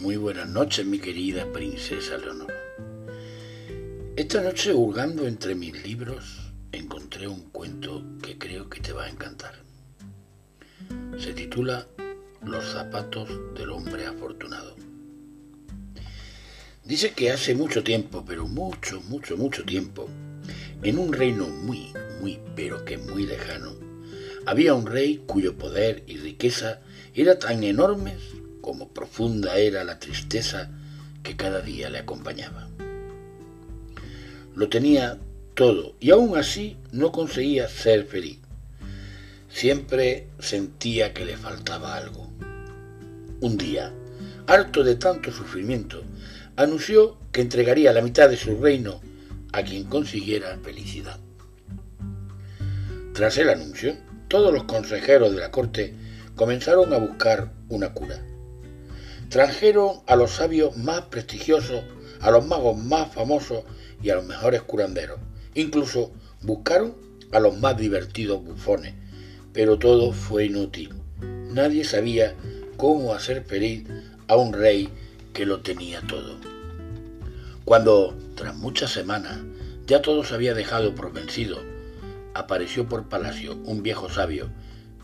[0.00, 2.52] noches, mi querida princesa Leonor.
[4.16, 9.10] Esta noche, hurgando entre mis libros, encontré un cuento que creo que te va a
[9.10, 9.54] encantar.
[11.18, 11.86] Se titula
[12.44, 14.74] Los zapatos del hombre afortunado.
[16.84, 20.08] Dice que hace mucho tiempo, pero mucho, mucho, mucho tiempo,
[20.82, 23.74] en un reino muy, muy, pero que muy lejano,
[24.46, 26.80] había un rey cuyo poder y riqueza
[27.14, 28.39] eran tan enormes
[28.70, 30.70] como profunda era la tristeza
[31.24, 32.68] que cada día le acompañaba.
[34.54, 35.18] Lo tenía
[35.54, 38.38] todo y aún así no conseguía ser feliz.
[39.48, 42.30] Siempre sentía que le faltaba algo.
[43.40, 43.92] Un día,
[44.46, 46.04] harto de tanto sufrimiento,
[46.54, 49.00] anunció que entregaría la mitad de su reino
[49.52, 51.18] a quien consiguiera felicidad.
[53.14, 53.96] Tras el anuncio,
[54.28, 55.92] todos los consejeros de la corte
[56.36, 58.29] comenzaron a buscar una cura.
[59.30, 61.84] Trajeron a los sabios más prestigiosos,
[62.20, 63.62] a los magos más famosos
[64.02, 65.20] y a los mejores curanderos.
[65.54, 66.10] Incluso
[66.42, 66.96] buscaron
[67.30, 68.94] a los más divertidos bufones,
[69.52, 70.92] pero todo fue inútil.
[71.20, 72.34] Nadie sabía
[72.76, 73.84] cómo hacer feliz
[74.26, 74.88] a un rey
[75.32, 76.40] que lo tenía todo.
[77.64, 79.38] Cuando, tras muchas semanas,
[79.86, 81.58] ya todo se había dejado por vencido,
[82.34, 84.50] apareció por palacio un viejo sabio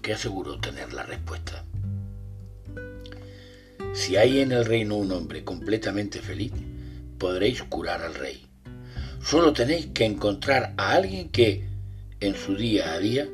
[0.00, 1.62] que aseguró tener la respuesta.
[3.94, 6.50] Si hay en el reino un hombre completamente feliz,
[7.16, 8.44] podréis curar al rey.
[9.24, 11.68] Solo tenéis que encontrar a alguien que,
[12.18, 13.28] en su día a día,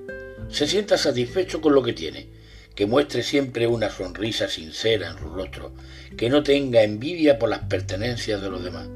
[0.50, 2.28] se sienta satisfecho con lo que tiene,
[2.74, 5.72] que muestre siempre una sonrisa sincera en su rostro,
[6.18, 8.86] que no tenga envidia por las pertenencias de los demás.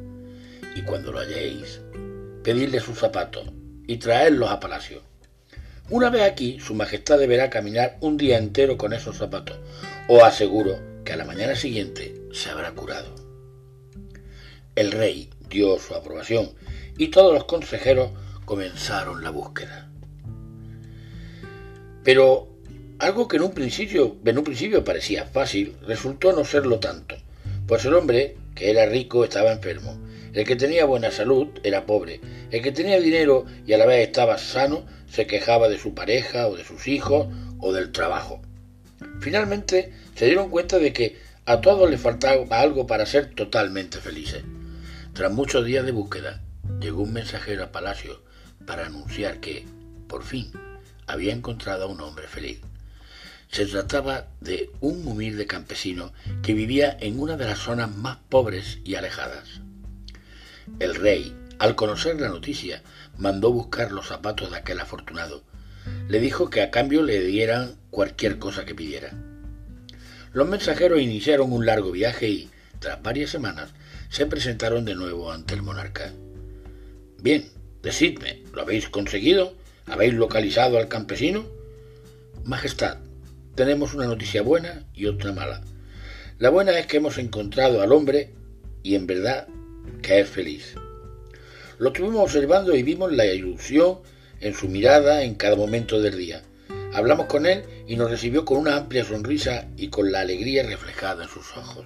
[0.76, 1.80] Y cuando lo halléis,
[2.42, 3.48] pedidle sus zapatos
[3.86, 5.02] y traedlos a palacio.
[5.88, 9.58] Una vez aquí, su majestad deberá caminar un día entero con esos zapatos.
[10.08, 13.14] Os aseguro que a la mañana siguiente se habrá curado.
[14.74, 16.50] El rey dio su aprobación
[16.98, 18.10] y todos los consejeros
[18.44, 19.90] comenzaron la búsqueda.
[22.02, 22.48] Pero
[22.98, 27.16] algo que en un principio, en un principio parecía fácil, resultó no serlo tanto,
[27.66, 29.98] pues el hombre, que era rico, estaba enfermo,
[30.32, 32.20] el que tenía buena salud era pobre,
[32.50, 36.48] el que tenía dinero y a la vez estaba sano se quejaba de su pareja
[36.48, 37.28] o de sus hijos
[37.60, 38.42] o del trabajo.
[39.20, 44.44] Finalmente se dieron cuenta de que a todos les faltaba algo para ser totalmente felices.
[45.12, 46.42] Tras muchos días de búsqueda,
[46.80, 48.22] llegó un mensajero a palacio
[48.66, 49.66] para anunciar que,
[50.08, 50.50] por fin,
[51.06, 52.60] había encontrado a un hombre feliz.
[53.50, 58.78] Se trataba de un humilde campesino que vivía en una de las zonas más pobres
[58.84, 59.60] y alejadas.
[60.80, 62.82] El rey, al conocer la noticia,
[63.16, 65.44] mandó buscar los zapatos de aquel afortunado.
[66.08, 69.12] Le dijo que a cambio le dieran cualquier cosa que pidiera.
[70.32, 73.70] Los mensajeros iniciaron un largo viaje y, tras varias semanas,
[74.10, 76.12] se presentaron de nuevo ante el monarca.
[77.22, 77.48] Bien,
[77.82, 79.54] decidme, ¿lo habéis conseguido?
[79.86, 81.46] ¿Habéis localizado al campesino?
[82.44, 82.98] Majestad,
[83.54, 85.62] tenemos una noticia buena y otra mala.
[86.38, 88.34] La buena es que hemos encontrado al hombre
[88.82, 89.46] y en verdad
[90.02, 90.74] que es feliz.
[91.78, 94.00] Lo estuvimos observando y vimos la ilusión
[94.40, 96.42] en su mirada en cada momento del día.
[96.92, 101.24] Hablamos con él y nos recibió con una amplia sonrisa y con la alegría reflejada
[101.24, 101.84] en sus ojos.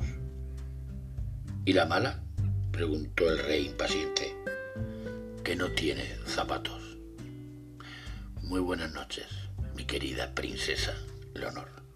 [1.64, 2.22] ¿Y la mala?
[2.70, 4.36] preguntó el rey impaciente,
[5.42, 6.98] que no tiene zapatos.
[8.42, 9.26] Muy buenas noches,
[9.74, 10.94] mi querida princesa
[11.34, 11.87] Leonor.